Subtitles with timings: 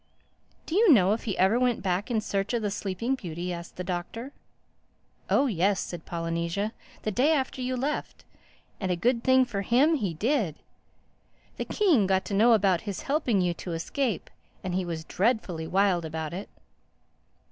[0.65, 3.75] "Do you know if he ever went back in search of The Sleeping Beauty?" asked
[3.75, 4.31] the Doctor.
[5.29, 8.25] "Oh yes," said Polynesia—"the day after you left.
[8.79, 10.55] And a good thing for him he did:
[11.57, 14.31] the king got to know about his helping you to escape;
[14.63, 16.49] and he was dreadfully wild about it."